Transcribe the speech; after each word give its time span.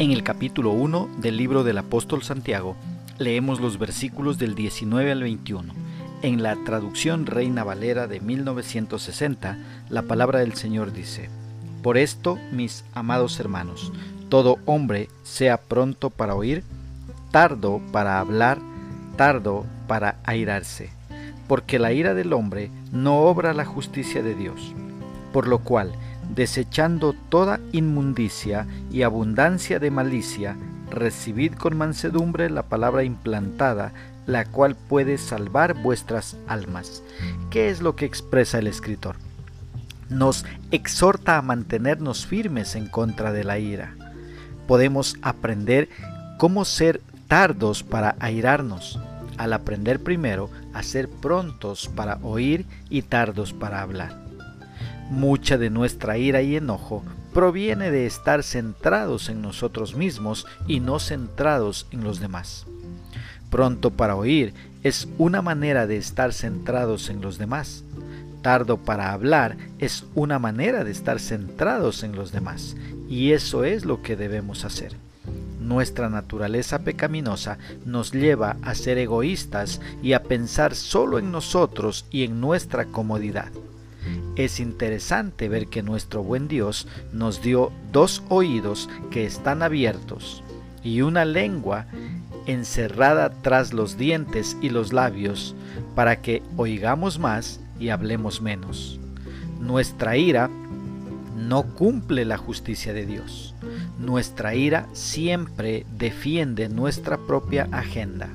En 0.00 0.12
el 0.12 0.22
capítulo 0.22 0.70
1 0.70 1.10
del 1.18 1.36
libro 1.36 1.62
del 1.62 1.76
apóstol 1.76 2.22
Santiago 2.22 2.74
leemos 3.18 3.60
los 3.60 3.78
versículos 3.78 4.38
del 4.38 4.54
19 4.54 5.12
al 5.12 5.22
21. 5.22 5.74
En 6.22 6.42
la 6.42 6.56
traducción 6.64 7.26
Reina 7.26 7.64
Valera 7.64 8.06
de 8.06 8.18
1960, 8.18 9.58
la 9.90 10.00
palabra 10.00 10.38
del 10.38 10.54
Señor 10.54 10.94
dice, 10.94 11.28
Por 11.82 11.98
esto, 11.98 12.38
mis 12.50 12.82
amados 12.94 13.38
hermanos, 13.40 13.92
todo 14.30 14.56
hombre 14.64 15.10
sea 15.22 15.58
pronto 15.58 16.08
para 16.08 16.34
oír, 16.34 16.64
tardo 17.30 17.82
para 17.92 18.20
hablar, 18.20 18.58
tardo 19.18 19.66
para 19.86 20.16
airarse, 20.24 20.88
porque 21.46 21.78
la 21.78 21.92
ira 21.92 22.14
del 22.14 22.32
hombre 22.32 22.70
no 22.90 23.18
obra 23.18 23.52
la 23.52 23.66
justicia 23.66 24.22
de 24.22 24.34
Dios. 24.34 24.72
Por 25.34 25.46
lo 25.46 25.58
cual, 25.58 25.92
desechando 26.34 27.14
toda 27.28 27.60
inmundicia 27.72 28.66
y 28.90 29.02
abundancia 29.02 29.78
de 29.78 29.90
malicia, 29.90 30.56
recibid 30.90 31.54
con 31.54 31.76
mansedumbre 31.76 32.50
la 32.50 32.62
palabra 32.64 33.04
implantada, 33.04 33.92
la 34.26 34.44
cual 34.44 34.76
puede 34.76 35.18
salvar 35.18 35.74
vuestras 35.74 36.36
almas. 36.46 37.02
¿Qué 37.50 37.68
es 37.68 37.80
lo 37.80 37.96
que 37.96 38.04
expresa 38.04 38.58
el 38.58 38.66
escritor? 38.66 39.16
Nos 40.08 40.44
exhorta 40.70 41.36
a 41.36 41.42
mantenernos 41.42 42.26
firmes 42.26 42.74
en 42.74 42.86
contra 42.88 43.32
de 43.32 43.44
la 43.44 43.58
ira. 43.58 43.94
Podemos 44.66 45.16
aprender 45.22 45.88
cómo 46.38 46.64
ser 46.64 47.00
tardos 47.28 47.82
para 47.82 48.16
airarnos, 48.18 48.98
al 49.36 49.52
aprender 49.52 50.00
primero 50.02 50.50
a 50.74 50.82
ser 50.82 51.08
prontos 51.08 51.88
para 51.88 52.18
oír 52.22 52.66
y 52.88 53.02
tardos 53.02 53.52
para 53.52 53.82
hablar. 53.82 54.29
Mucha 55.10 55.58
de 55.58 55.70
nuestra 55.70 56.18
ira 56.18 56.40
y 56.40 56.54
enojo 56.54 57.02
proviene 57.34 57.90
de 57.90 58.06
estar 58.06 58.44
centrados 58.44 59.28
en 59.28 59.42
nosotros 59.42 59.96
mismos 59.96 60.46
y 60.68 60.78
no 60.78 61.00
centrados 61.00 61.88
en 61.90 62.04
los 62.04 62.20
demás. 62.20 62.64
Pronto 63.50 63.90
para 63.90 64.14
oír 64.14 64.54
es 64.84 65.08
una 65.18 65.42
manera 65.42 65.88
de 65.88 65.96
estar 65.96 66.32
centrados 66.32 67.10
en 67.10 67.20
los 67.20 67.38
demás. 67.38 67.82
Tardo 68.40 68.78
para 68.78 69.12
hablar 69.12 69.56
es 69.80 70.04
una 70.14 70.38
manera 70.38 70.84
de 70.84 70.92
estar 70.92 71.18
centrados 71.18 72.04
en 72.04 72.14
los 72.14 72.30
demás. 72.30 72.76
Y 73.08 73.32
eso 73.32 73.64
es 73.64 73.84
lo 73.84 74.02
que 74.02 74.14
debemos 74.14 74.64
hacer. 74.64 74.94
Nuestra 75.60 76.08
naturaleza 76.08 76.78
pecaminosa 76.78 77.58
nos 77.84 78.12
lleva 78.12 78.56
a 78.62 78.76
ser 78.76 78.96
egoístas 78.98 79.80
y 80.02 80.12
a 80.12 80.22
pensar 80.22 80.76
solo 80.76 81.18
en 81.18 81.32
nosotros 81.32 82.06
y 82.10 82.22
en 82.22 82.40
nuestra 82.40 82.86
comodidad. 82.86 83.50
Es 84.40 84.58
interesante 84.58 85.50
ver 85.50 85.66
que 85.66 85.82
nuestro 85.82 86.22
buen 86.22 86.48
Dios 86.48 86.88
nos 87.12 87.42
dio 87.42 87.70
dos 87.92 88.22
oídos 88.30 88.88
que 89.10 89.26
están 89.26 89.62
abiertos 89.62 90.42
y 90.82 91.02
una 91.02 91.26
lengua 91.26 91.84
encerrada 92.46 93.34
tras 93.42 93.74
los 93.74 93.98
dientes 93.98 94.56
y 94.62 94.70
los 94.70 94.94
labios 94.94 95.54
para 95.94 96.22
que 96.22 96.42
oigamos 96.56 97.18
más 97.18 97.60
y 97.78 97.90
hablemos 97.90 98.40
menos. 98.40 98.98
Nuestra 99.60 100.16
ira 100.16 100.48
no 101.36 101.64
cumple 101.74 102.24
la 102.24 102.38
justicia 102.38 102.94
de 102.94 103.04
Dios. 103.04 103.54
Nuestra 103.98 104.54
ira 104.54 104.86
siempre 104.94 105.84
defiende 105.98 106.70
nuestra 106.70 107.18
propia 107.18 107.68
agenda 107.72 108.30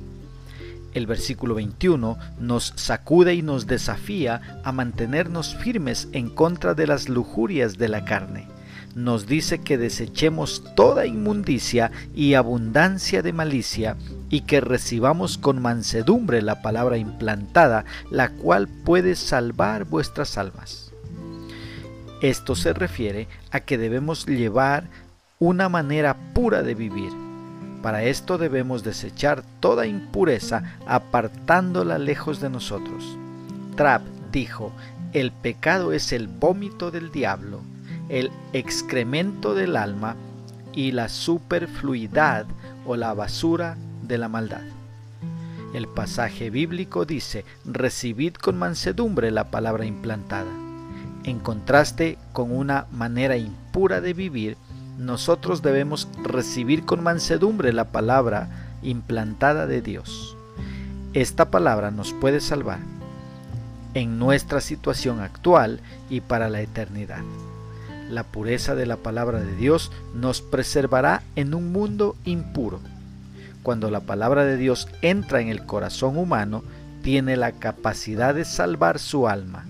el 0.96 1.06
versículo 1.06 1.56
21 1.56 2.18
nos 2.40 2.74
sacude 2.78 3.36
y 3.36 3.42
nos 3.42 3.68
desafía 3.68 4.62
a 4.64 4.72
mantenernos 4.72 5.56
firmes 5.56 6.08
en 6.14 6.30
contra 6.30 6.74
de 6.74 6.88
las 6.88 7.10
lujurias 7.10 7.78
de 7.78 7.90
la 7.90 8.06
carne. 8.06 8.48
Nos 8.96 9.28
dice 9.28 9.60
que 9.60 9.78
desechemos 9.78 10.64
toda 10.74 11.06
inmundicia 11.06 11.92
y 12.16 12.36
abundancia 12.36 13.22
de 13.22 13.34
malicia 13.34 13.98
y 14.30 14.42
que 14.42 14.62
recibamos 14.62 15.38
con 15.38 15.62
mansedumbre 15.62 16.42
la 16.42 16.62
palabra 16.62 16.98
implantada, 16.98 17.84
la 18.10 18.30
cual 18.30 18.70
puede 18.70 19.16
salvar 19.16 19.84
vuestras 19.84 20.38
almas. 20.38 20.94
Esto 22.22 22.56
se 22.56 22.72
refiere 22.72 23.28
a 23.52 23.60
que 23.60 23.78
debemos 23.78 24.26
llevar 24.26 24.86
una 25.40 25.68
manera 25.68 26.16
pura 26.34 26.64
de 26.64 26.74
vivir 26.74 27.25
para 27.86 28.02
esto 28.02 28.40
debemos 28.40 28.84
desechar 28.84 29.44
toda 29.60 29.86
impureza 29.86 30.64
apartándola 30.88 32.00
lejos 32.00 32.42
de 32.42 32.50
nosotros. 32.50 33.16
Trapp 33.76 34.02
dijo, 34.32 34.72
el 35.14 35.32
pecado 35.32 35.94
es 35.94 36.12
el 36.12 36.28
vómito 36.28 36.90
del 36.90 37.12
diablo, 37.12 37.62
el 38.10 38.32
excremento 38.54 39.54
del 39.54 39.76
alma 39.76 40.16
y 40.74 40.94
la 40.94 41.10
superfluidad 41.10 42.48
o 42.88 42.96
la 42.96 43.14
basura 43.14 43.78
de 44.02 44.18
la 44.18 44.30
maldad. 44.30 44.64
El 45.76 45.88
pasaje 45.88 46.50
bíblico 46.50 47.06
dice, 47.06 47.46
recibid 47.66 48.34
con 48.34 48.58
mansedumbre 48.58 49.30
la 49.30 49.52
palabra 49.52 49.86
implantada. 49.86 50.50
En 51.24 51.38
contraste 51.38 52.18
con 52.34 52.52
una 52.52 52.88
manera 52.92 53.38
impura 53.38 54.02
de 54.02 54.16
vivir, 54.16 54.58
nosotros 54.98 55.62
debemos 55.62 56.08
recibir 56.24 56.86
con 56.86 57.04
mansedumbre 57.04 57.74
la 57.74 57.86
palabra 57.86 58.78
implantada 58.82 59.68
de 59.68 59.82
Dios. 59.82 60.38
Esta 61.14 61.50
palabra 61.52 61.92
nos 61.92 62.14
puede 62.14 62.40
salvar 62.40 62.80
en 63.94 64.20
nuestra 64.20 64.62
situación 64.62 65.22
actual 65.22 65.80
y 66.10 66.22
para 66.22 66.50
la 66.50 66.62
eternidad. 66.62 67.24
La 68.10 68.24
pureza 68.24 68.76
de 68.76 68.86
la 68.86 68.98
palabra 68.98 69.40
de 69.40 69.56
Dios 69.56 69.92
nos 70.14 70.42
preservará 70.42 71.24
en 71.36 71.54
un 71.54 71.72
mundo 71.72 72.16
impuro. 72.26 72.80
Cuando 73.64 73.90
la 73.90 74.02
palabra 74.02 74.46
de 74.46 74.58
Dios 74.58 74.88
entra 75.02 75.42
en 75.42 75.48
el 75.48 75.66
corazón 75.66 76.18
humano, 76.18 76.64
tiene 77.02 77.36
la 77.36 77.54
capacidad 77.54 78.36
de 78.36 78.46
salvar 78.46 79.00
su 79.00 79.28
alma. 79.28 79.66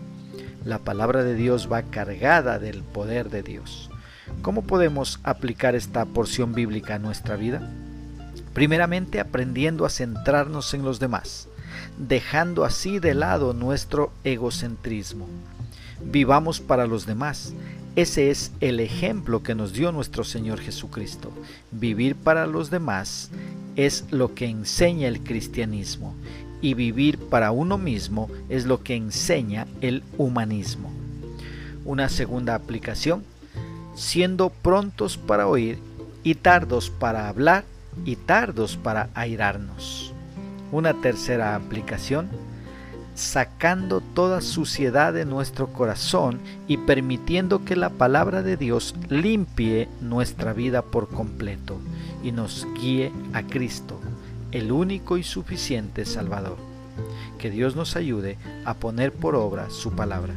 La 0.65 0.79
palabra 0.79 1.23
de 1.23 1.35
Dios 1.35 1.69
va 1.71 1.83
cargada 1.83 2.59
del 2.59 2.83
poder 2.83 3.29
de 3.29 3.43
Dios. 3.43 3.89
¿Cómo 4.45 4.61
podemos 4.61 5.19
aplicar 5.23 5.73
esta 5.73 6.05
porción 6.05 6.53
bíblica 6.53 6.93
a 6.93 6.99
nuestra 6.99 7.35
vida? 7.35 7.67
Primeramente 8.53 9.19
aprendiendo 9.19 9.87
a 9.87 9.89
centrarnos 9.89 10.75
en 10.75 10.83
los 10.83 10.99
demás, 10.99 11.47
dejando 11.97 12.63
así 12.63 12.99
de 12.99 13.15
lado 13.15 13.55
nuestro 13.55 14.11
egocentrismo. 14.23 15.27
Vivamos 15.99 16.59
para 16.59 16.85
los 16.85 17.07
demás. 17.07 17.55
Ese 17.95 18.29
es 18.29 18.51
el 18.59 18.79
ejemplo 18.81 19.41
que 19.41 19.55
nos 19.55 19.73
dio 19.73 19.91
nuestro 19.91 20.23
Señor 20.23 20.59
Jesucristo. 20.59 21.31
Vivir 21.71 22.15
para 22.15 22.45
los 22.45 22.69
demás 22.69 23.31
es 23.75 24.05
lo 24.11 24.35
que 24.35 24.45
enseña 24.45 25.07
el 25.07 25.23
cristianismo 25.23 26.13
y 26.61 26.75
vivir 26.75 27.17
para 27.17 27.49
uno 27.49 27.79
mismo 27.79 28.29
es 28.49 28.67
lo 28.67 28.83
que 28.83 28.95
enseña 28.95 29.65
el 29.81 30.03
humanismo. 30.19 30.93
Una 31.83 32.09
segunda 32.09 32.53
aplicación 32.53 33.23
siendo 33.95 34.49
prontos 34.49 35.17
para 35.17 35.47
oír 35.47 35.79
y 36.23 36.35
tardos 36.35 36.89
para 36.89 37.29
hablar 37.29 37.63
y 38.03 38.17
tardos 38.17 38.77
para 38.77 39.09
airarnos. 39.13 40.13
Una 40.71 40.93
tercera 40.93 41.55
aplicación, 41.55 42.29
sacando 43.13 44.01
toda 44.01 44.41
suciedad 44.41 45.13
de 45.13 45.23
nuestro 45.23 45.67
corazón 45.67 46.39
y 46.67 46.77
permitiendo 46.77 47.63
que 47.63 47.77
la 47.77 47.89
palabra 47.89 48.41
de 48.41 48.57
Dios 48.57 48.93
limpie 49.09 49.87
nuestra 50.01 50.51
vida 50.51 50.81
por 50.81 51.07
completo 51.07 51.77
y 52.23 52.33
nos 52.33 52.67
guíe 52.75 53.13
a 53.33 53.43
Cristo, 53.43 53.99
el 54.51 54.71
único 54.71 55.17
y 55.17 55.23
suficiente 55.23 56.05
Salvador. 56.05 56.57
Que 57.39 57.49
Dios 57.49 57.75
nos 57.75 57.95
ayude 57.95 58.37
a 58.65 58.73
poner 58.73 59.13
por 59.13 59.35
obra 59.35 59.69
su 59.69 59.91
palabra. 59.91 60.33